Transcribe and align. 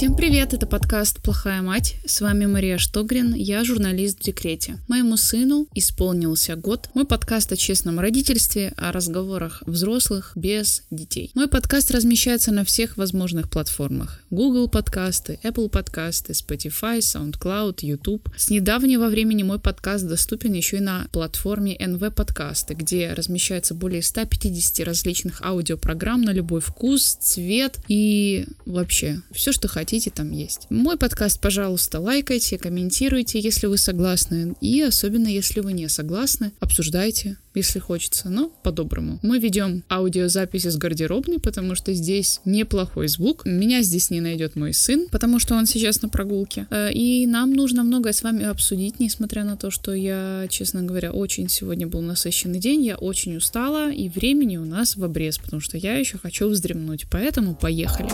Всем 0.00 0.16
привет, 0.16 0.54
это 0.54 0.66
подкаст 0.66 1.20
«Плохая 1.22 1.60
мать». 1.60 1.96
С 2.06 2.22
вами 2.22 2.46
Мария 2.46 2.78
Штогрин, 2.78 3.34
я 3.34 3.64
журналист 3.64 4.20
в 4.20 4.22
декрете. 4.22 4.78
Моему 4.88 5.18
сыну 5.18 5.68
исполнился 5.74 6.56
год. 6.56 6.88
Мой 6.94 7.04
подкаст 7.04 7.52
о 7.52 7.56
честном 7.56 8.00
родительстве, 8.00 8.72
о 8.78 8.92
разговорах 8.92 9.62
взрослых 9.66 10.32
без 10.34 10.84
детей. 10.90 11.30
Мой 11.34 11.48
подкаст 11.48 11.90
размещается 11.90 12.50
на 12.50 12.64
всех 12.64 12.96
возможных 12.96 13.50
платформах. 13.50 14.22
Google 14.30 14.70
подкасты, 14.70 15.38
Apple 15.42 15.68
подкасты, 15.68 16.32
Spotify, 16.32 17.00
SoundCloud, 17.00 17.80
YouTube. 17.82 18.30
С 18.38 18.48
недавнего 18.48 19.08
времени 19.08 19.42
мой 19.42 19.58
подкаст 19.58 20.08
доступен 20.08 20.54
еще 20.54 20.78
и 20.78 20.80
на 20.80 21.08
платформе 21.12 21.76
NV 21.76 22.12
подкасты, 22.12 22.72
где 22.72 23.12
размещается 23.12 23.74
более 23.74 24.00
150 24.00 24.86
различных 24.86 25.42
аудиопрограмм 25.42 26.22
на 26.22 26.30
любой 26.30 26.62
вкус, 26.62 27.18
цвет 27.20 27.76
и 27.86 28.46
вообще 28.64 29.20
все, 29.32 29.52
что 29.52 29.68
хотите, 29.68 29.89
там 30.10 30.30
есть. 30.30 30.66
Мой 30.70 30.96
подкаст, 30.96 31.40
пожалуйста, 31.40 31.98
лайкайте, 31.98 32.58
комментируйте, 32.58 33.40
если 33.40 33.66
вы 33.66 33.76
согласны. 33.76 34.54
И 34.60 34.80
особенно, 34.82 35.26
если 35.26 35.60
вы 35.60 35.72
не 35.72 35.88
согласны, 35.88 36.52
обсуждайте, 36.60 37.38
если 37.54 37.80
хочется, 37.80 38.28
но 38.28 38.52
по-доброму. 38.62 39.18
Мы 39.22 39.38
ведем 39.38 39.82
аудиозаписи 39.90 40.68
с 40.68 40.76
гардеробной, 40.76 41.40
потому 41.40 41.74
что 41.74 41.92
здесь 41.92 42.40
неплохой 42.44 43.08
звук. 43.08 43.44
Меня 43.44 43.82
здесь 43.82 44.10
не 44.10 44.20
найдет 44.20 44.54
мой 44.54 44.72
сын, 44.72 45.08
потому 45.10 45.38
что 45.40 45.54
он 45.54 45.66
сейчас 45.66 46.02
на 46.02 46.08
прогулке. 46.08 46.66
Э, 46.70 46.92
и 46.92 47.26
нам 47.26 47.52
нужно 47.52 47.82
многое 47.82 48.12
с 48.12 48.22
вами 48.22 48.44
обсудить, 48.44 49.00
несмотря 49.00 49.44
на 49.44 49.56
то, 49.56 49.70
что 49.70 49.92
я, 49.92 50.46
честно 50.48 50.82
говоря, 50.82 51.12
очень 51.12 51.48
сегодня 51.48 51.86
был 51.86 52.02
насыщенный 52.02 52.60
день, 52.60 52.84
я 52.84 52.96
очень 52.96 53.36
устала, 53.36 53.90
и 53.90 54.08
времени 54.08 54.56
у 54.56 54.64
нас 54.64 54.96
в 54.96 55.04
обрез, 55.04 55.38
потому 55.38 55.60
что 55.60 55.76
я 55.76 55.96
еще 55.96 56.18
хочу 56.18 56.48
вздремнуть. 56.48 57.06
Поэтому 57.10 57.56
поехали. 57.56 58.10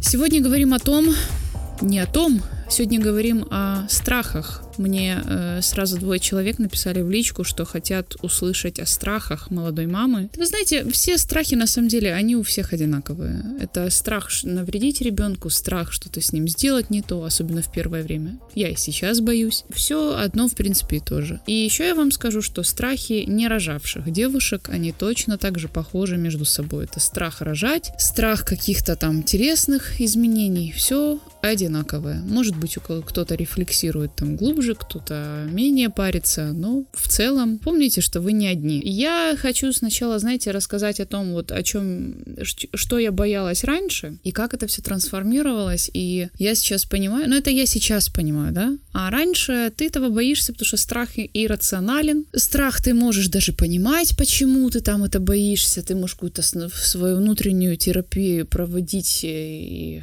Сегодня 0.00 0.40
говорим 0.40 0.74
о 0.74 0.78
том, 0.78 1.06
не 1.80 1.98
о 1.98 2.06
том, 2.06 2.40
сегодня 2.70 3.00
говорим 3.00 3.46
о 3.50 3.86
страхах, 3.88 4.62
мне 4.78 5.22
э, 5.24 5.60
сразу 5.62 5.98
двое 5.98 6.20
человек 6.20 6.58
написали 6.58 7.02
в 7.02 7.10
личку, 7.10 7.44
что 7.44 7.64
хотят 7.64 8.16
услышать 8.22 8.78
о 8.78 8.86
страхах 8.86 9.50
молодой 9.50 9.86
мамы. 9.86 10.30
Вы 10.36 10.46
знаете, 10.46 10.88
все 10.90 11.18
страхи 11.18 11.54
на 11.54 11.66
самом 11.66 11.88
деле, 11.88 12.14
они 12.14 12.36
у 12.36 12.42
всех 12.42 12.72
одинаковые. 12.72 13.44
Это 13.60 13.90
страх 13.90 14.30
навредить 14.42 15.00
ребенку, 15.00 15.50
страх 15.50 15.92
что-то 15.92 16.20
с 16.20 16.32
ним 16.32 16.48
сделать 16.48 16.90
не 16.90 17.02
то, 17.02 17.24
особенно 17.24 17.62
в 17.62 17.72
первое 17.72 18.02
время. 18.02 18.38
Я 18.54 18.68
и 18.68 18.76
сейчас 18.76 19.20
боюсь. 19.20 19.64
Все 19.70 20.16
одно, 20.16 20.48
в 20.48 20.54
принципе, 20.54 20.96
и 20.96 21.00
то 21.00 21.22
же. 21.22 21.40
И 21.46 21.52
еще 21.52 21.86
я 21.86 21.94
вам 21.94 22.10
скажу, 22.10 22.42
что 22.42 22.62
страхи 22.62 23.24
не 23.26 23.48
рожавших 23.48 24.10
девушек, 24.10 24.68
они 24.70 24.92
точно 24.92 25.38
так 25.38 25.58
же 25.58 25.68
похожи 25.68 26.16
между 26.16 26.44
собой. 26.44 26.84
Это 26.84 27.00
страх 27.00 27.40
рожать, 27.40 27.92
страх 27.98 28.44
каких-то 28.44 28.96
там 28.96 29.18
интересных 29.18 30.00
изменений. 30.00 30.72
Все 30.76 31.20
одинаковое. 31.42 32.22
Может 32.26 32.56
быть, 32.56 32.76
кто-то 32.76 33.34
рефлексирует 33.34 34.16
там 34.16 34.36
глубже, 34.36 34.74
кто-то 34.74 35.46
менее 35.50 35.90
парится, 35.90 36.52
но 36.52 36.84
в 36.92 37.08
целом 37.08 37.58
помните, 37.58 38.00
что 38.00 38.20
вы 38.20 38.32
не 38.32 38.48
одни. 38.48 38.80
Я 38.84 39.36
хочу 39.40 39.72
сначала, 39.72 40.18
знаете, 40.18 40.50
рассказать 40.50 41.00
о 41.00 41.06
том, 41.06 41.32
вот 41.32 41.52
о 41.52 41.62
чем, 41.62 42.16
что 42.42 42.98
я 42.98 43.12
боялась 43.12 43.64
раньше 43.64 44.18
и 44.24 44.32
как 44.32 44.54
это 44.54 44.66
все 44.66 44.82
трансформировалось, 44.82 45.90
и 45.92 46.28
я 46.38 46.54
сейчас 46.54 46.84
понимаю, 46.84 47.28
ну 47.28 47.36
это 47.36 47.50
я 47.50 47.66
сейчас 47.66 48.08
понимаю, 48.08 48.52
да, 48.52 48.76
а 48.92 49.10
раньше 49.10 49.72
ты 49.76 49.86
этого 49.86 50.08
боишься, 50.08 50.52
потому 50.52 50.66
что 50.66 50.76
страх 50.76 51.10
иррационален, 51.16 52.24
страх 52.34 52.82
ты 52.82 52.94
можешь 52.94 53.28
даже 53.28 53.52
понимать, 53.52 54.16
почему 54.16 54.68
ты 54.70 54.80
там 54.80 55.04
это 55.04 55.20
боишься, 55.20 55.82
ты 55.82 55.94
можешь 55.94 56.14
какую-то 56.14 56.42
свою 56.42 57.16
внутреннюю 57.16 57.76
терапию 57.76 58.46
проводить 58.46 59.20
и 59.22 60.02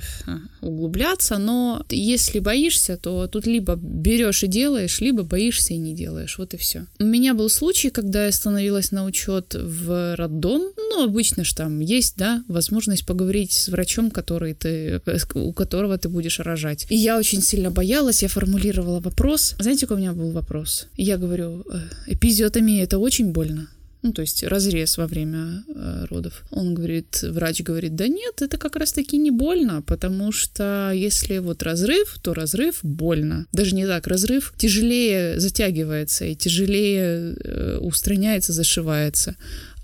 углубляться, 0.62 1.25
но 1.32 1.86
если 1.90 2.40
боишься, 2.40 2.98
то 2.98 3.28
тут 3.28 3.48
либо 3.48 3.76
берешь 3.76 4.44
и 4.44 4.48
делаешь, 4.48 5.02
либо 5.02 5.24
боишься 5.24 5.74
и 5.74 5.78
не 5.78 5.94
делаешь. 5.94 6.38
Вот 6.38 6.54
и 6.54 6.58
все. 6.58 6.86
У 7.00 7.06
меня 7.06 7.34
был 7.34 7.50
случай, 7.50 7.90
когда 7.90 8.26
я 8.26 8.32
становилась 8.32 8.92
на 8.92 9.06
учет 9.06 9.56
в 9.56 10.16
роддом. 10.16 10.62
Ну, 10.78 11.04
обычно 11.04 11.44
же 11.44 11.56
там 11.56 11.80
есть, 11.80 12.16
да, 12.18 12.44
возможность 12.48 13.06
поговорить 13.06 13.52
с 13.52 13.70
врачом, 13.70 14.12
который 14.12 14.54
ты, 14.54 15.02
у 15.34 15.54
которого 15.54 15.98
ты 15.98 16.10
будешь 16.10 16.40
рожать. 16.40 16.86
И 16.90 16.96
я 16.96 17.18
очень 17.18 17.42
сильно 17.42 17.72
боялась, 17.72 18.24
я 18.24 18.30
формулировала 18.30 19.00
вопрос. 19.00 19.56
Знаете, 19.60 19.82
какой 19.82 19.98
у 19.98 20.00
меня 20.00 20.14
был 20.14 20.32
вопрос? 20.32 20.88
Я 20.98 21.18
говорю, 21.18 21.64
«Э, 21.72 21.80
эпизиотомия 22.08 22.84
это 22.84 22.98
очень 22.98 23.32
больно 23.32 23.70
ну, 24.06 24.14
то 24.14 24.22
есть 24.22 24.44
разрез 24.44 24.98
во 24.98 25.08
время 25.08 25.64
э, 25.68 26.06
родов. 26.12 26.44
Он 26.52 26.76
говорит, 26.76 27.24
врач 27.24 27.62
говорит, 27.62 27.96
да 27.96 28.08
нет, 28.08 28.42
это 28.42 28.58
как 28.58 28.76
раз-таки 28.76 29.18
не 29.18 29.32
больно, 29.32 29.82
потому 29.82 30.32
что 30.32 30.92
если 30.94 31.40
вот 31.40 31.64
разрыв, 31.64 32.20
то 32.22 32.36
разрыв 32.36 32.80
больно. 32.84 33.48
Даже 33.52 33.74
не 33.74 33.88
так, 33.88 34.06
разрыв 34.06 34.54
тяжелее 34.58 35.40
затягивается 35.40 36.26
и 36.26 36.36
тяжелее 36.36 37.36
э, 37.44 37.78
устраняется, 37.80 38.54
зашивается. 38.54 39.36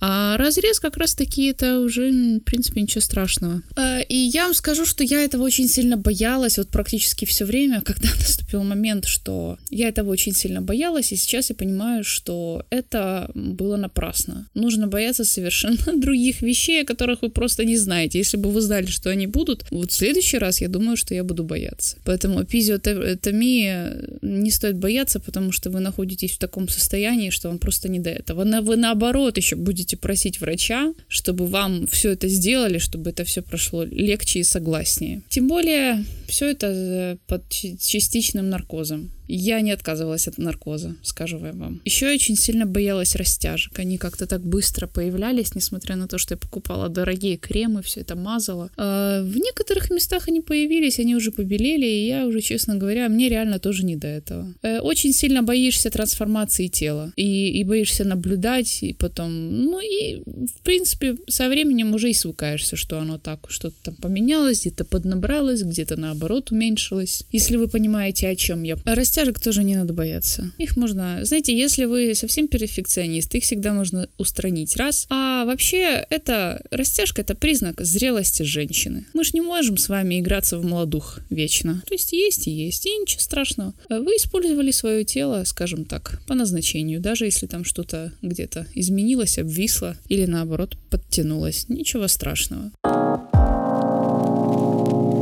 А 0.02 0.36
разрез 0.38 0.80
как 0.80 0.98
раз-таки 0.98 1.46
это 1.46 1.80
уже, 1.80 2.12
в 2.12 2.40
принципе, 2.40 2.82
ничего 2.82 3.02
страшного. 3.02 3.62
А, 3.76 4.00
и 4.00 4.16
я 4.16 4.46
вам 4.46 4.56
скажу, 4.56 4.86
что 4.86 5.04
я 5.04 5.24
этого 5.24 5.44
очень 5.44 5.68
сильно 5.68 5.96
боялась, 5.96 6.58
вот 6.58 6.70
практически 6.70 7.26
все 7.26 7.46
время, 7.46 7.82
когда 7.86 8.10
наступил 8.10 8.64
момент, 8.64 9.06
что 9.06 9.60
я 9.70 9.88
этого 9.88 10.10
очень 10.10 10.34
сильно 10.34 10.62
боялась, 10.62 11.12
и 11.12 11.16
сейчас 11.16 11.50
я 11.50 11.56
понимаю, 11.56 12.04
что 12.04 12.66
это 12.72 13.30
было 13.36 13.78
напрасно. 13.78 14.50
Нужно 14.56 14.88
бояться 14.88 15.24
совершенно 15.24 15.78
других 15.96 16.42
вещей, 16.42 16.82
о 16.82 16.86
которых 16.86 17.22
вы 17.22 17.30
просто 17.30 17.64
не 17.64 17.78
знаете. 17.78 18.18
Если 18.18 18.38
бы 18.38 18.50
вы 18.50 18.62
знали, 18.62 18.88
что 18.88 19.12
они 19.12 19.28
будут, 19.28 19.66
вот 19.70 19.92
в 19.92 19.96
следующий 19.96 20.40
раз 20.40 20.62
я 20.62 20.68
думаю, 20.68 20.98
что 20.98 21.14
я 21.14 21.24
буду 21.24 21.44
бояться. 21.44 21.98
Поэтому 22.06 22.44
эпизиотомия 22.44 24.10
не 24.22 24.50
стоит 24.50 24.78
бояться, 24.78 25.20
потому 25.20 25.52
что 25.52 25.70
вы 25.70 25.80
находитесь 25.80 26.32
в 26.32 26.40
таком 26.40 26.68
состоянии, 26.70 27.30
что 27.30 27.50
вам 27.50 27.60
просто 27.60 27.88
не 27.88 28.00
до 28.00 28.10
этого. 28.10 28.44
Вы 28.62 28.76
наоборот 28.76 29.38
еще 29.38 29.56
будете 29.56 29.91
будете 29.91 29.97
просить 29.97 30.41
врача, 30.41 30.94
чтобы 31.07 31.47
вам 31.47 31.88
все 31.88 32.12
это 32.12 32.28
сделали, 32.28 32.79
чтобы 32.79 33.09
это 33.09 33.24
все 33.24 33.41
прошло 33.41 33.84
легче 33.84 34.40
и 34.40 34.44
согласнее. 34.44 35.22
Тем 35.29 35.47
более, 35.47 36.03
все 36.28 36.52
это 36.52 37.18
под 37.28 37.50
частичным 37.50 38.50
наркозом. 38.50 39.12
Я 39.28 39.62
не 39.62 39.72
отказывалась 39.72 40.28
от 40.28 40.38
наркоза, 40.38 40.96
скажу 41.04 41.40
я 41.46 41.54
вам. 41.54 41.82
Еще 41.86 42.12
очень 42.12 42.36
сильно 42.36 42.66
боялась 42.66 43.16
растяжек. 43.16 43.80
Они 43.80 43.98
как-то 43.98 44.28
так 44.28 44.42
быстро 44.42 44.88
появлялись, 44.88 45.56
несмотря 45.56 45.96
на 45.96 46.08
то, 46.08 46.18
что 46.18 46.34
я 46.34 46.38
покупала 46.38 46.90
дорогие 46.90 47.38
кремы, 47.38 47.82
все 47.82 48.02
это 48.02 48.16
мазала. 48.16 48.70
А 48.78 49.22
в 49.24 49.38
некоторых 49.38 49.90
местах 49.90 50.28
они 50.28 50.42
появились, 50.42 51.00
они 51.00 51.16
уже 51.16 51.32
побелели, 51.32 51.86
и 51.86 52.08
я 52.08 52.28
уже, 52.28 52.42
честно 52.42 52.76
говоря, 52.76 53.09
мне 53.09 53.30
реально 53.30 53.59
тоже 53.59 53.86
не 53.86 53.96
до 53.96 54.08
этого. 54.08 54.54
Э, 54.62 54.80
очень 54.80 55.14
сильно 55.14 55.44
боишься 55.44 55.90
трансформации 55.90 56.68
тела 56.68 57.14
и, 57.16 57.50
и 57.59 57.64
боишься 57.64 58.03
наблюдать, 58.03 58.84
и 58.84 58.94
потом, 58.94 59.32
ну 59.32 59.80
и, 59.80 60.22
в 60.26 60.62
принципе, 60.64 61.16
со 61.28 61.50
временем 61.50 61.94
уже 61.94 62.09
и 62.09 62.14
свыкаешься, 62.14 62.76
что 62.76 63.00
оно 63.00 63.18
так, 63.18 63.50
что-то 63.50 63.76
там 63.84 63.96
поменялось, 63.96 64.62
где-то 64.62 64.86
поднабралось, 64.86 65.64
где-то 65.64 65.96
наоборот 65.96 66.52
уменьшилось. 66.52 67.24
Если 67.32 67.58
вы 67.58 67.68
понимаете, 67.68 68.28
о 68.28 68.36
чем 68.36 68.64
я. 68.64 68.76
Растяжек 69.12 69.42
тоже 69.42 69.66
не 69.66 69.76
надо 69.76 69.92
бояться. 69.92 70.54
Их 70.58 70.78
можно... 70.78 71.20
Знаете, 71.26 71.54
если 71.54 71.84
вы 71.84 72.16
совсем 72.16 72.48
перфекционист, 72.48 73.36
их 73.36 73.44
всегда 73.44 73.74
можно 73.74 74.08
устранить. 74.18 74.78
Раз. 74.78 75.06
А 75.10 75.44
вообще, 75.44 76.06
это 76.10 76.64
растяжка— 76.72 77.20
это 77.24 77.36
признак 77.36 77.82
зрелости 77.82 78.44
женщины. 78.44 79.06
Мы 79.14 79.26
же 79.26 79.32
не 79.34 79.42
можем 79.42 79.76
с 79.76 79.90
вами 79.90 80.22
играться 80.22 80.58
в 80.58 80.64
молодух 80.64 81.20
вечно. 81.30 81.84
То 81.86 81.94
есть 81.94 82.14
есть 82.14 82.48
и 82.48 82.52
есть, 82.52 82.86
и 82.86 82.98
ничего 83.00 83.20
страшного. 83.20 83.74
Вы 83.90 84.14
использовали 84.14 84.72
свое 84.72 85.04
тело, 85.04 85.44
скажем 85.44 85.84
так, 85.84 86.22
по 86.26 86.34
назначению, 86.34 87.02
даже 87.02 87.26
если 87.26 87.47
там 87.47 87.66
что-то 87.66 88.14
где-то 88.22 88.66
изменилось, 88.76 89.38
обвисло 89.38 89.97
или 90.08 90.26
наоборот 90.26 90.78
подтянулось. 90.90 91.66
Ничего 91.68 92.08
страшного. 92.08 92.72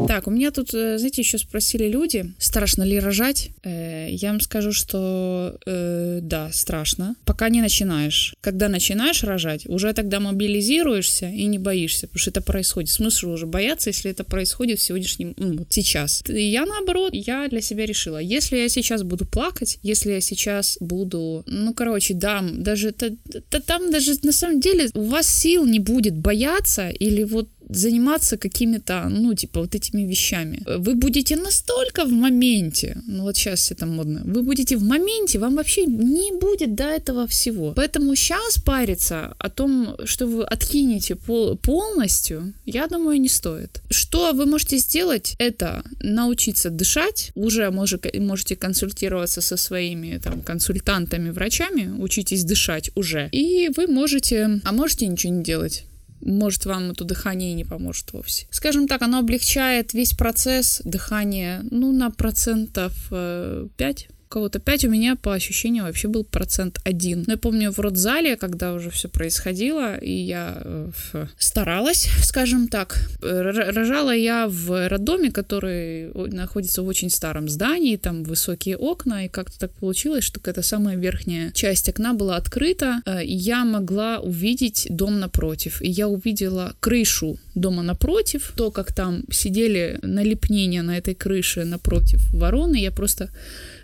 Так, 0.09 0.27
у 0.27 0.31
меня 0.31 0.49
тут, 0.49 0.73
э, 0.73 0.97
знаете, 0.97 1.21
еще 1.21 1.37
спросили 1.37 1.87
люди, 1.87 2.33
страшно 2.39 2.81
ли 2.81 2.97
рожать? 2.97 3.51
Э, 3.63 4.07
я 4.09 4.29
вам 4.31 4.41
скажу, 4.41 4.71
что 4.71 5.55
э, 5.67 6.19
да, 6.23 6.49
страшно. 6.51 7.15
Пока 7.25 7.47
не 7.49 7.61
начинаешь. 7.61 8.33
Когда 8.41 8.69
начинаешь 8.69 9.23
рожать, 9.23 9.67
уже 9.67 9.93
тогда 9.93 10.19
мобилизируешься 10.19 11.27
и 11.27 11.45
не 11.45 11.59
боишься, 11.59 12.07
потому 12.07 12.21
что 12.21 12.31
это 12.31 12.41
происходит. 12.41 12.89
Смысл 12.89 13.29
уже 13.29 13.45
бояться, 13.45 13.91
если 13.91 14.09
это 14.09 14.23
происходит 14.23 14.79
в 14.79 14.81
сегодняшнем, 14.81 15.35
ну, 15.37 15.59
вот 15.59 15.67
сейчас. 15.69 16.23
Я 16.27 16.65
наоборот, 16.65 17.13
я 17.13 17.47
для 17.47 17.61
себя 17.61 17.85
решила, 17.85 18.17
если 18.17 18.57
я 18.57 18.67
сейчас 18.67 19.03
буду 19.03 19.27
плакать, 19.27 19.77
если 19.83 20.13
я 20.13 20.21
сейчас 20.21 20.79
буду, 20.79 21.43
ну, 21.45 21.75
короче, 21.75 22.15
дам, 22.15 22.63
даже, 22.63 22.95
да, 22.97 23.09
да, 23.51 23.59
там 23.59 23.91
даже 23.91 24.15
на 24.23 24.31
самом 24.31 24.59
деле 24.59 24.89
у 24.95 25.03
вас 25.03 25.27
сил 25.27 25.67
не 25.67 25.77
будет 25.77 26.15
бояться 26.17 26.89
или 26.89 27.21
вот 27.21 27.47
заниматься 27.69 28.37
какими-то, 28.37 29.07
ну, 29.09 29.33
типа, 29.33 29.61
вот 29.61 29.75
этими 29.75 30.03
вещами. 30.03 30.63
Вы 30.65 30.95
будете 30.95 31.35
настолько 31.35 32.05
в 32.05 32.11
моменте, 32.11 33.01
ну, 33.07 33.23
вот 33.23 33.37
сейчас 33.37 33.71
это 33.71 33.85
модно, 33.85 34.21
вы 34.25 34.41
будете 34.41 34.75
в 34.75 34.83
моменте, 34.83 35.39
вам 35.39 35.55
вообще 35.55 35.85
не 35.85 36.31
будет 36.39 36.75
до 36.75 36.83
этого 36.83 37.27
всего. 37.27 37.73
Поэтому 37.75 38.15
сейчас 38.15 38.59
париться 38.65 39.35
о 39.37 39.49
том, 39.49 39.95
что 40.05 40.27
вы 40.27 40.43
откинете 40.43 41.15
пол 41.15 41.57
полностью, 41.57 42.53
я 42.65 42.87
думаю, 42.87 43.21
не 43.21 43.29
стоит. 43.29 43.81
Что 43.91 44.33
вы 44.33 44.45
можете 44.45 44.77
сделать, 44.77 45.35
это 45.39 45.83
научиться 46.01 46.69
дышать, 46.69 47.31
уже 47.35 47.71
можете 47.71 48.55
консультироваться 48.55 49.41
со 49.41 49.57
своими 49.57 50.17
там 50.17 50.41
консультантами, 50.41 51.29
врачами, 51.29 51.93
учитесь 51.99 52.43
дышать 52.43 52.91
уже, 52.95 53.29
и 53.31 53.69
вы 53.77 53.87
можете, 53.87 54.59
а 54.63 54.71
можете 54.71 55.07
ничего 55.07 55.33
не 55.33 55.43
делать 55.43 55.85
может, 56.21 56.65
вам 56.65 56.91
это 56.91 57.03
дыхание 57.03 57.53
не 57.53 57.65
поможет 57.65 58.13
вовсе. 58.13 58.47
Скажем 58.51 58.87
так, 58.87 59.01
оно 59.01 59.19
облегчает 59.19 59.93
весь 59.93 60.13
процесс 60.13 60.81
дыхания, 60.83 61.61
ну, 61.71 61.91
на 61.91 62.11
процентов 62.11 62.93
5 63.09 63.09
э, 63.11 64.13
кого-то 64.29 64.59
5, 64.59 64.85
у 64.85 64.89
меня 64.89 65.15
по 65.15 65.33
ощущениям 65.33 65.85
вообще 65.85 66.07
был 66.07 66.23
процент 66.23 66.79
1. 66.83 67.23
Но 67.27 67.33
я 67.33 67.37
помню 67.37 67.71
в 67.71 67.79
родзале, 67.79 68.35
когда 68.35 68.73
уже 68.73 68.89
все 68.91 69.09
происходило, 69.09 69.97
и 69.97 70.11
я 70.11 70.61
э, 70.63 70.89
старалась, 71.37 72.07
скажем 72.23 72.67
так. 72.67 73.09
Рожала 73.21 74.15
я 74.15 74.47
в 74.47 74.87
роддоме, 74.87 75.31
который 75.31 76.11
находится 76.31 76.83
в 76.83 76.87
очень 76.87 77.09
старом 77.09 77.49
здании, 77.49 77.97
там 77.97 78.23
высокие 78.23 78.77
окна, 78.77 79.25
и 79.25 79.29
как-то 79.29 79.59
так 79.59 79.71
получилось, 79.71 80.23
что 80.23 80.39
какая-то 80.39 80.61
самая 80.61 80.95
верхняя 80.95 81.51
часть 81.51 81.89
окна 81.89 82.13
была 82.13 82.37
открыта, 82.37 83.01
э, 83.05 83.23
и 83.25 83.33
я 83.33 83.65
могла 83.65 84.19
увидеть 84.19 84.87
дом 84.89 85.19
напротив. 85.19 85.81
И 85.81 85.89
я 85.89 86.07
увидела 86.07 86.73
крышу 86.79 87.39
дома 87.55 87.81
напротив, 87.81 88.53
то, 88.55 88.69
как 88.69 88.93
там 88.93 89.23
сидели 89.31 89.99
налепнения 90.03 90.83
на 90.83 90.97
этой 90.97 91.15
крыше 91.15 91.65
напротив 91.65 92.21
вороны, 92.31 92.75
я 92.75 92.91
просто 92.91 93.29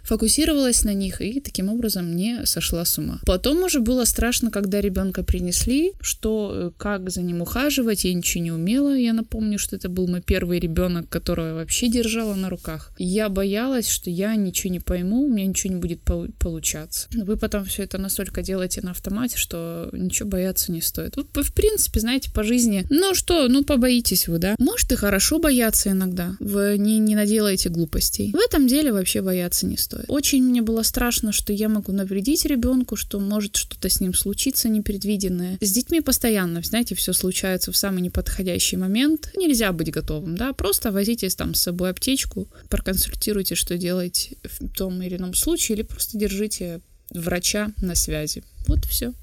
фокусировалась 0.05 0.83
на 0.83 0.93
них 0.93 1.21
и 1.21 1.39
таким 1.39 1.69
образом 1.69 2.15
не 2.15 2.45
сошла 2.45 2.85
с 2.85 2.97
ума. 2.97 3.19
Потом 3.25 3.63
уже 3.63 3.79
было 3.79 4.05
страшно, 4.05 4.51
когда 4.51 4.79
ребенка 4.81 5.23
принесли, 5.23 5.93
что 5.99 6.51
э, 6.53 6.71
как 6.77 7.09
за 7.09 7.21
ним 7.21 7.41
ухаживать, 7.41 8.05
я 8.05 8.13
ничего 8.13 8.43
не 8.43 8.51
умела. 8.51 8.95
Я 8.95 9.13
напомню, 9.13 9.57
что 9.57 9.75
это 9.75 9.89
был 9.89 10.07
мой 10.07 10.21
первый 10.21 10.59
ребенок, 10.59 11.09
которого 11.09 11.47
я 11.47 11.53
вообще 11.55 11.89
держала 11.89 12.35
на 12.35 12.49
руках. 12.49 12.91
Я 12.97 13.29
боялась, 13.29 13.87
что 13.87 14.09
я 14.09 14.35
ничего 14.35 14.71
не 14.71 14.79
пойму, 14.79 15.23
у 15.25 15.29
меня 15.29 15.47
ничего 15.47 15.73
не 15.73 15.79
будет 15.79 16.01
получаться. 16.01 17.07
Вы 17.13 17.37
потом 17.37 17.65
все 17.65 17.83
это 17.83 17.97
настолько 17.97 18.41
делаете 18.41 18.81
на 18.81 18.91
автомате, 18.91 19.37
что 19.37 19.89
ничего 19.91 20.29
бояться 20.29 20.71
не 20.71 20.81
стоит. 20.81 21.15
Вы, 21.15 21.43
в 21.43 21.53
принципе, 21.53 21.99
знаете, 21.99 22.31
по 22.31 22.43
жизни, 22.43 22.85
ну 22.89 23.15
что, 23.15 23.47
ну 23.47 23.63
побоитесь 23.63 24.27
вы, 24.27 24.37
да? 24.37 24.55
Может 24.59 24.91
и 24.91 24.95
хорошо 24.95 25.39
бояться 25.39 25.91
иногда. 25.91 26.35
Вы 26.39 26.77
не, 26.77 26.99
не 26.99 27.15
наделаете 27.15 27.69
глупостей. 27.69 28.31
В 28.31 28.37
этом 28.37 28.67
деле 28.67 28.93
вообще 28.93 29.21
бояться 29.21 29.65
не 29.65 29.77
стоит 29.77 29.94
стоит. 29.95 30.09
Очень 30.09 30.43
мне 30.43 30.61
было 30.61 30.83
страшно, 30.83 31.31
что 31.31 31.53
я 31.53 31.69
могу 31.69 31.91
навредить 31.91 32.45
ребенку, 32.45 32.95
что 32.95 33.19
может 33.19 33.55
что-то 33.55 33.89
с 33.89 34.01
ним 34.01 34.13
случиться 34.13 34.69
непредвиденное. 34.69 35.57
С 35.61 35.71
детьми 35.71 36.01
постоянно, 36.01 36.61
знаете, 36.61 36.95
все 36.95 37.13
случается 37.13 37.71
в 37.71 37.77
самый 37.77 38.01
неподходящий 38.01 38.77
момент. 38.77 39.31
Нельзя 39.35 39.71
быть 39.71 39.91
готовым, 39.91 40.37
да, 40.37 40.53
просто 40.53 40.91
возитесь 40.91 41.35
там 41.35 41.53
с 41.53 41.61
собой 41.61 41.89
аптечку, 41.91 42.47
проконсультируйте, 42.69 43.55
что 43.55 43.77
делать 43.77 44.33
в 44.43 44.67
том 44.69 45.01
или 45.01 45.17
ином 45.17 45.33
случае, 45.33 45.77
или 45.77 45.83
просто 45.83 46.17
держите 46.17 46.81
врача 47.11 47.71
на 47.81 47.95
связи. 47.95 48.43
Вот 48.67 48.85
все. 48.85 49.13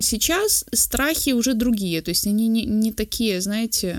Сейчас 0.00 0.64
страхи 0.72 1.30
уже 1.30 1.54
другие, 1.54 2.02
то 2.02 2.10
есть 2.10 2.26
они 2.26 2.48
не, 2.48 2.66
не 2.66 2.92
такие, 2.92 3.40
знаете, 3.40 3.96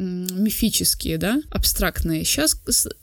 мифические, 0.00 1.18
да, 1.18 1.40
абстрактные. 1.50 2.24
Сейчас 2.24 2.60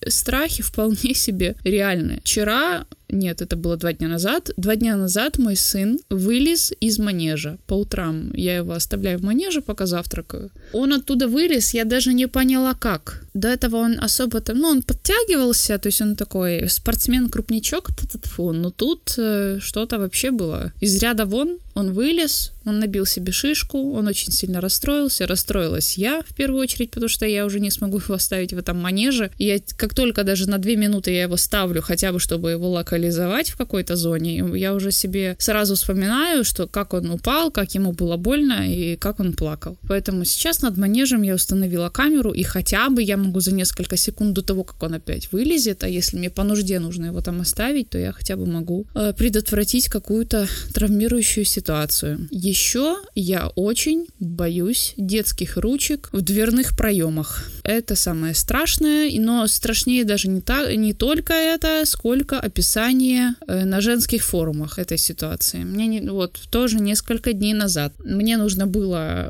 страхи 0.07 0.63
вполне 0.63 1.13
себе 1.13 1.55
реальные. 1.63 2.21
Вчера 2.21 2.85
нет, 3.09 3.41
это 3.41 3.55
было 3.55 3.77
два 3.77 3.93
дня 3.93 4.07
назад. 4.07 4.51
Два 4.57 4.75
дня 4.75 4.97
назад 4.97 5.37
мой 5.37 5.55
сын 5.55 5.99
вылез 6.09 6.73
из 6.79 6.99
манежа. 6.99 7.57
По 7.65 7.75
утрам 7.75 8.33
я 8.33 8.57
его 8.57 8.73
оставляю 8.73 9.19
в 9.19 9.23
манеже, 9.23 9.61
пока 9.61 9.85
завтракаю. 9.85 10.51
Он 10.73 10.93
оттуда 10.93 11.27
вылез, 11.27 11.73
я 11.73 11.85
даже 11.85 12.13
не 12.13 12.27
поняла 12.27 12.73
как. 12.73 13.23
До 13.33 13.47
этого 13.47 13.77
он 13.77 13.99
особо 13.99 14.41
там, 14.41 14.57
ну, 14.57 14.67
он 14.67 14.81
подтягивался, 14.81 15.77
то 15.77 15.87
есть 15.87 16.01
он 16.01 16.15
такой 16.15 16.67
спортсмен-крупничок, 16.67 17.89
но 18.37 18.71
тут 18.71 19.13
э, 19.17 19.59
что-то 19.61 19.99
вообще 19.99 20.31
было. 20.31 20.73
Из 20.81 21.01
ряда 21.01 21.25
вон 21.25 21.59
он 21.75 21.93
вылез, 21.93 22.53
он 22.65 22.79
набил 22.79 23.05
себе 23.05 23.31
шишку, 23.31 23.93
он 23.93 24.07
очень 24.07 24.31
сильно 24.31 24.59
расстроился, 24.59 25.27
расстроилась 25.27 25.97
я 25.97 26.23
в 26.27 26.33
первую 26.35 26.59
очередь, 26.59 26.89
потому 26.89 27.07
что 27.07 27.27
я 27.27 27.45
уже 27.45 27.59
не 27.59 27.69
смогу 27.69 27.99
его 27.99 28.15
оставить 28.15 28.51
в 28.51 28.57
этом 28.57 28.81
манеже. 28.81 29.29
Я, 29.37 29.59
как 29.75 29.93
только 29.93 30.23
даже 30.23 30.49
на 30.49 30.57
две 30.57 30.75
минуты 30.75 31.11
я 31.11 31.23
его 31.23 31.37
ставлю, 31.37 31.83
хотя 31.83 32.11
бы 32.11 32.19
чтобы 32.19 32.49
его 32.49 32.71
локализовать 32.71 32.96
в 32.97 33.57
какой-то 33.57 33.95
зоне, 33.95 34.43
я 34.55 34.73
уже 34.73 34.91
себе 34.91 35.35
сразу 35.39 35.75
вспоминаю, 35.75 36.43
что 36.43 36.67
как 36.67 36.93
он 36.93 37.09
упал, 37.11 37.51
как 37.51 37.75
ему 37.75 37.91
было 37.91 38.17
больно 38.17 38.71
и 38.71 38.95
как 38.95 39.19
он 39.19 39.33
плакал. 39.33 39.77
Поэтому 39.87 40.25
сейчас 40.25 40.61
над 40.61 40.77
манежем 40.77 41.21
я 41.21 41.35
установила 41.35 41.89
камеру, 41.89 42.31
и 42.31 42.43
хотя 42.43 42.89
бы 42.89 43.01
я 43.01 43.17
могу 43.17 43.39
за 43.39 43.53
несколько 43.53 43.97
секунд 43.97 44.33
до 44.33 44.41
того, 44.41 44.63
как 44.63 44.81
он 44.83 44.93
опять 44.93 45.31
вылезет, 45.31 45.83
а 45.83 45.89
если 45.89 46.17
мне 46.17 46.29
по 46.29 46.43
нужде 46.43 46.79
нужно 46.79 47.05
его 47.05 47.21
там 47.21 47.41
оставить, 47.41 47.89
то 47.89 47.97
я 47.97 48.11
хотя 48.11 48.35
бы 48.35 48.45
могу 48.45 48.85
э, 48.95 49.13
предотвратить 49.17 49.87
какую-то 49.87 50.47
травмирующую 50.73 51.45
ситуацию. 51.45 52.27
Еще 52.31 52.97
я 53.15 53.47
очень 53.55 54.07
боюсь 54.19 54.93
детских 54.97 55.57
ручек 55.57 56.09
в 56.11 56.21
дверных 56.21 56.77
проемах. 56.77 57.49
Это 57.63 57.95
самое 57.95 58.33
страшное, 58.33 59.11
но 59.19 59.47
страшнее 59.47 60.03
даже 60.03 60.29
не, 60.29 60.41
та, 60.41 60.73
не 60.73 60.93
только 60.93 61.33
это, 61.33 61.83
сколько 61.85 62.39
описание 62.87 63.35
э, 63.47 63.65
на 63.65 63.81
женских 63.81 64.23
форумах 64.23 64.79
этой 64.79 64.97
ситуации. 64.97 65.63
Мне 65.63 65.87
не, 65.87 66.09
вот 66.09 66.39
тоже 66.49 66.79
несколько 66.79 67.33
дней 67.33 67.53
назад 67.53 67.93
мне 67.99 68.37
нужно 68.37 68.65
было 68.67 69.29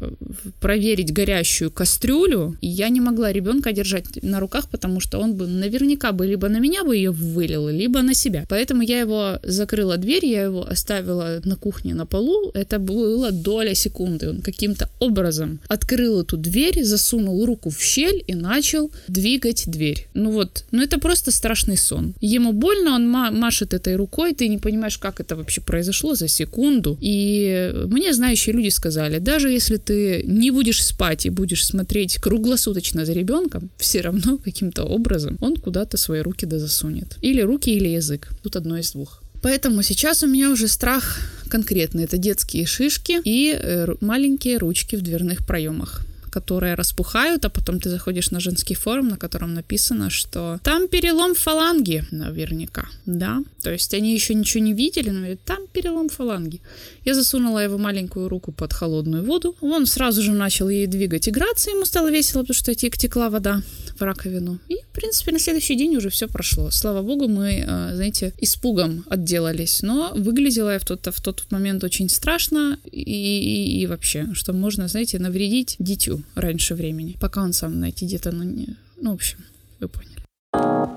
проверить 0.59 1.13
горящую 1.13 1.71
кастрюлю, 1.71 2.55
и 2.61 2.67
я 2.67 2.89
не 2.89 3.01
могла 3.01 3.31
ребенка 3.31 3.71
держать 3.71 4.23
на 4.23 4.39
руках, 4.39 4.69
потому 4.69 4.99
что 4.99 5.19
он 5.19 5.33
бы 5.33 5.47
наверняка 5.47 6.11
бы 6.11 6.27
либо 6.27 6.49
на 6.49 6.59
меня 6.59 6.83
бы 6.83 6.95
ее 6.95 7.11
вылил, 7.11 7.69
либо 7.69 8.01
на 8.01 8.13
себя. 8.13 8.45
Поэтому 8.49 8.83
я 8.83 8.99
его 8.99 9.39
закрыла 9.43 9.97
дверь, 9.97 10.25
я 10.25 10.43
его 10.43 10.67
оставила 10.71 11.41
на 11.43 11.55
кухне 11.55 11.93
на 11.93 12.05
полу. 12.05 12.51
Это 12.53 12.79
было 12.79 13.31
доля 13.31 13.75
секунды. 13.75 14.29
Он 14.29 14.41
каким-то 14.41 14.89
образом 14.99 15.59
открыл 15.67 16.21
эту 16.21 16.37
дверь, 16.37 16.83
засунул 16.83 17.45
руку 17.45 17.69
в 17.69 17.81
щель 17.81 18.23
и 18.27 18.35
начал 18.35 18.91
двигать 19.07 19.63
дверь. 19.67 20.07
Ну 20.13 20.31
вот, 20.31 20.65
ну 20.71 20.83
это 20.83 20.99
просто 20.99 21.31
страшный 21.31 21.77
сон. 21.77 22.13
Ему 22.21 22.53
больно, 22.53 22.95
он 22.95 23.07
машет 23.47 23.73
этой 23.73 23.95
рукой, 23.95 24.33
ты 24.33 24.49
не 24.49 24.57
понимаешь, 24.57 24.97
как 24.97 25.19
это 25.21 25.35
вообще 25.35 25.61
произошло 25.61 26.15
за 26.15 26.27
секунду. 26.27 26.97
И 27.01 27.71
мне 27.87 28.13
знающие 28.13 28.55
люди 28.55 28.69
сказали, 28.69 29.19
даже 29.19 29.49
если 29.49 29.77
ты 29.77 30.23
не 30.27 30.51
будешь 30.51 30.83
спать 30.83 31.25
и 31.25 31.29
будешь 31.29 31.65
смотреть 31.65 32.17
круглосуточно 32.17 33.05
за 33.05 33.13
ребенком, 33.13 33.69
все 33.77 34.01
равно 34.01 34.37
каким-то 34.37 34.83
образом 34.83 35.37
он 35.41 35.55
куда-то 35.55 35.97
свои 35.97 36.21
руки 36.21 36.45
да 36.45 36.59
засунет. 36.59 37.17
Или 37.23 37.41
руки, 37.41 37.71
или 37.71 37.87
язык. 37.87 38.29
Тут 38.43 38.55
одно 38.55 38.77
из 38.77 38.91
двух. 38.91 39.21
Поэтому 39.41 39.83
сейчас 39.83 40.23
у 40.23 40.27
меня 40.27 40.49
уже 40.51 40.67
страх 40.67 41.19
конкретный. 41.49 42.03
Это 42.03 42.17
детские 42.17 42.65
шишки 42.65 43.21
и 43.23 43.57
э, 43.57 43.95
маленькие 44.01 44.57
ручки 44.57 44.97
в 44.97 45.01
дверных 45.01 45.45
проемах 45.47 46.06
которые 46.41 46.75
распухают, 46.75 47.45
а 47.45 47.49
потом 47.49 47.79
ты 47.79 47.89
заходишь 47.89 48.31
на 48.31 48.39
женский 48.39 48.75
форум, 48.75 49.07
на 49.07 49.17
котором 49.17 49.53
написано, 49.53 50.09
что 50.09 50.59
там 50.63 50.87
перелом 50.87 51.33
фаланги, 51.35 52.03
наверняка, 52.11 52.85
да, 53.05 53.43
то 53.63 53.71
есть 53.71 53.93
они 53.93 54.13
еще 54.13 54.35
ничего 54.35 54.63
не 54.63 54.73
видели, 54.73 55.09
но 55.09 55.19
говорят, 55.19 55.39
там 55.45 55.67
перелом 55.73 56.09
фаланги. 56.09 56.61
Я 57.05 57.13
засунула 57.15 57.63
его 57.63 57.77
маленькую 57.77 58.29
руку 58.29 58.51
под 58.51 58.73
холодную 58.73 59.23
воду, 59.23 59.55
он 59.61 59.85
сразу 59.85 60.21
же 60.21 60.31
начал 60.31 60.69
ей 60.69 60.87
двигать, 60.87 61.27
играться, 61.29 61.71
ему 61.71 61.85
стало 61.85 62.11
весело, 62.11 62.41
потому 62.41 62.55
что 62.55 62.75
текла 62.75 63.29
вода 63.29 63.61
в 63.99 64.01
раковину. 64.03 64.59
И, 64.69 64.75
принципе, 64.97 65.31
на 65.31 65.39
следующий 65.39 65.75
день 65.75 65.95
уже 65.95 66.09
все 66.09 66.27
прошло. 66.27 66.71
Слава 66.71 67.01
богу, 67.01 67.27
мы, 67.27 67.63
э, 67.67 67.95
знаете, 67.95 68.33
испугом 68.41 69.03
отделались. 69.09 69.83
Но 69.83 70.11
выглядела 70.15 70.71
я 70.71 70.79
в 70.79 70.85
тот, 70.85 71.07
в 71.07 71.21
тот 71.21 71.45
момент 71.51 71.83
очень 71.83 72.09
страшно 72.09 72.79
и, 72.91 73.01
и, 73.01 73.81
и 73.81 73.87
вообще, 73.87 74.27
что 74.33 74.53
можно, 74.53 74.87
знаете, 74.87 75.19
навредить 75.19 75.75
дитю 75.79 76.23
раньше 76.35 76.75
времени, 76.75 77.15
пока 77.19 77.43
он 77.43 77.53
сам 77.53 77.79
найти 77.79 78.05
где-то, 78.05 78.31
ну, 78.31 78.43
не... 78.43 78.67
ну, 79.01 79.11
в 79.11 79.15
общем, 79.15 79.37
вы 79.79 79.87
поняли. 79.87 80.96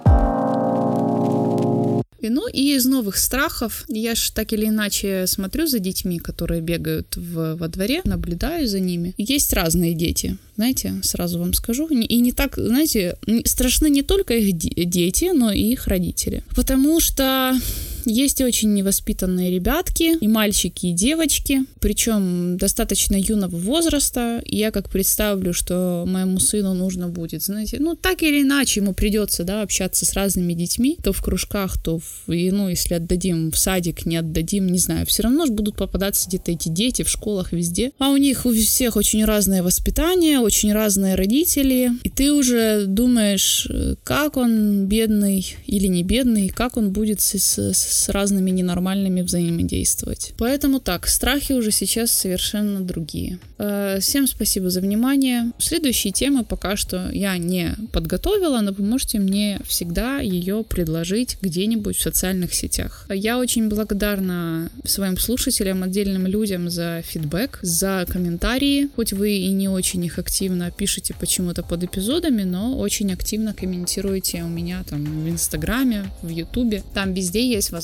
Ну 2.22 2.48
и 2.48 2.74
из 2.74 2.86
новых 2.86 3.16
страхов, 3.16 3.84
я 3.88 4.14
ж 4.14 4.30
так 4.30 4.52
или 4.52 4.66
иначе 4.66 5.26
смотрю 5.26 5.66
за 5.66 5.78
детьми, 5.78 6.18
которые 6.18 6.60
бегают 6.60 7.16
в, 7.16 7.56
во 7.56 7.68
дворе, 7.68 8.00
наблюдаю 8.04 8.68
за 8.68 8.80
ними. 8.80 9.14
Есть 9.16 9.52
разные 9.52 9.94
дети, 9.94 10.36
знаете, 10.56 10.94
сразу 11.02 11.38
вам 11.38 11.52
скажу. 11.54 11.86
И 11.88 12.20
не 12.20 12.32
так, 12.32 12.56
знаете, 12.56 13.16
страшны 13.44 13.88
не 13.90 14.02
только 14.02 14.34
их 14.34 14.56
дети, 14.56 15.30
но 15.34 15.52
и 15.52 15.72
их 15.72 15.86
родители. 15.86 16.42
Потому 16.54 17.00
что 17.00 17.58
есть 18.04 18.40
очень 18.40 18.72
невоспитанные 18.74 19.50
ребятки, 19.50 20.16
и 20.18 20.28
мальчики, 20.28 20.86
и 20.86 20.92
девочки, 20.92 21.64
причем 21.80 22.56
достаточно 22.56 23.16
юного 23.16 23.56
возраста. 23.56 24.42
И 24.44 24.56
я 24.56 24.70
как 24.70 24.90
представлю, 24.90 25.52
что 25.52 26.04
моему 26.06 26.38
сыну 26.38 26.74
нужно 26.74 27.08
будет, 27.08 27.42
знаете, 27.42 27.78
ну 27.80 27.94
так 27.94 28.22
или 28.22 28.42
иначе 28.42 28.80
ему 28.80 28.94
придется, 28.94 29.44
да, 29.44 29.62
общаться 29.62 30.04
с 30.04 30.12
разными 30.14 30.54
детьми, 30.54 30.98
то 31.02 31.12
в 31.12 31.22
кружках, 31.22 31.80
то 31.82 31.98
в, 31.98 32.28
ну, 32.28 32.68
если 32.68 32.94
отдадим 32.94 33.50
в 33.50 33.58
садик, 33.58 34.06
не 34.06 34.16
отдадим, 34.16 34.66
не 34.66 34.78
знаю, 34.78 35.06
все 35.06 35.22
равно 35.22 35.46
же 35.46 35.52
будут 35.52 35.76
попадаться 35.76 36.28
где-то 36.28 36.52
эти 36.52 36.68
дети 36.68 37.02
в 37.02 37.08
школах 37.08 37.52
везде. 37.52 37.92
А 37.98 38.10
у 38.10 38.16
них 38.16 38.46
у 38.46 38.52
всех 38.52 38.96
очень 38.96 39.24
разное 39.24 39.62
воспитание, 39.62 40.40
очень 40.40 40.72
разные 40.72 41.14
родители, 41.14 41.92
и 42.02 42.08
ты 42.08 42.32
уже 42.32 42.86
думаешь, 42.86 43.68
как 44.04 44.36
он 44.36 44.86
бедный 44.86 45.56
или 45.66 45.86
не 45.86 46.02
бедный, 46.02 46.48
как 46.48 46.76
он 46.76 46.90
будет 46.90 47.20
с, 47.20 47.34
с, 47.34 47.72
с 47.90 48.08
разными 48.08 48.50
ненормальными 48.50 49.22
взаимодействовать. 49.22 50.32
Поэтому 50.38 50.80
так, 50.80 51.06
страхи 51.06 51.52
уже 51.52 51.70
сейчас 51.70 52.10
совершенно 52.10 52.80
другие. 52.80 53.38
Э, 53.58 53.98
всем 54.00 54.26
спасибо 54.26 54.70
за 54.70 54.80
внимание. 54.80 55.52
Следующие 55.58 56.12
темы 56.12 56.44
пока 56.44 56.76
что 56.76 57.10
я 57.12 57.36
не 57.38 57.74
подготовила, 57.92 58.60
но 58.60 58.72
вы 58.72 58.84
можете 58.84 59.18
мне 59.18 59.60
всегда 59.66 60.20
ее 60.20 60.64
предложить 60.64 61.38
где-нибудь 61.42 61.96
в 61.96 62.02
социальных 62.02 62.54
сетях. 62.54 63.06
Я 63.08 63.38
очень 63.38 63.68
благодарна 63.68 64.70
своим 64.84 65.18
слушателям, 65.18 65.82
отдельным 65.82 66.26
людям 66.26 66.70
за 66.70 67.02
фидбэк, 67.04 67.58
за 67.62 68.06
комментарии. 68.08 68.88
Хоть 68.96 69.12
вы 69.12 69.32
и 69.36 69.48
не 69.48 69.68
очень 69.68 70.04
их 70.04 70.18
активно 70.18 70.70
пишете 70.70 71.14
почему-то 71.18 71.62
под 71.62 71.84
эпизодами, 71.84 72.42
но 72.42 72.78
очень 72.78 73.12
активно 73.12 73.52
комментируете 73.52 74.42
у 74.42 74.48
меня 74.48 74.84
там 74.88 75.24
в 75.24 75.28
Инстаграме, 75.28 76.04
в 76.22 76.28
Ютубе. 76.28 76.82
Там 76.94 77.14
везде 77.14 77.46
есть 77.46 77.70
возможность 77.70 77.79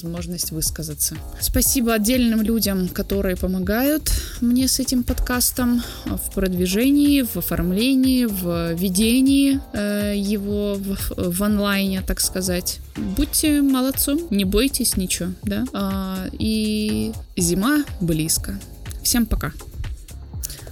высказаться. 0.51 1.17
Спасибо 1.41 1.95
отдельным 1.95 2.43
людям, 2.43 2.89
которые 2.89 3.37
помогают 3.37 4.11
мне 4.41 4.69
с 4.69 4.79
этим 4.81 5.03
подкастом 5.03 5.83
в 6.05 6.35
продвижении, 6.35 7.23
в 7.23 7.37
оформлении, 7.37 8.25
в 8.25 8.75
ведении 8.75 9.61
э, 9.73 10.15
его 10.17 10.75
в, 10.75 11.33
в 11.33 11.43
онлайне, 11.43 12.03
так 12.03 12.21
сказать. 12.21 12.81
Будьте 12.97 13.63
молодцом, 13.63 14.21
не 14.31 14.45
бойтесь 14.45 14.97
ничего, 14.97 15.31
да. 15.43 15.65
А, 15.73 16.29
и 16.33 17.13
зима 17.37 17.85
близко. 18.01 18.59
Всем 19.03 19.27
пока. 19.27 19.53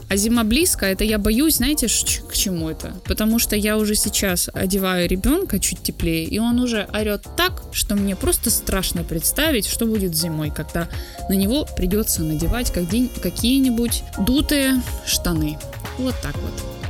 А 0.08 0.16
зима 0.16 0.44
близко, 0.44 0.86
это 0.86 1.04
я 1.04 1.18
боюсь, 1.18 1.56
знаете, 1.56 1.86
к 1.86 2.34
чему 2.34 2.68
это? 2.68 2.94
Потому 3.04 3.38
что 3.38 3.56
я 3.56 3.76
уже 3.78 3.94
сейчас 3.94 4.48
одеваю 4.52 5.08
ребенка 5.08 5.58
чуть 5.58 5.82
теплее, 5.82 6.24
и 6.24 6.38
он 6.38 6.60
уже 6.60 6.86
орет 6.92 7.26
так, 7.36 7.62
что 7.72 7.96
мне 7.96 8.14
просто 8.14 8.50
страшно 8.50 9.02
представить, 9.02 9.66
что 9.66 9.86
будет 9.86 10.14
зимой, 10.14 10.50
когда 10.50 10.88
на 11.28 11.34
него 11.34 11.66
придется 11.76 12.22
надевать 12.22 12.72
какие-нибудь 12.72 14.04
дутые 14.18 14.82
штаны. 15.06 15.58
Вот 15.98 16.14
так 16.22 16.34
вот. 16.36 16.83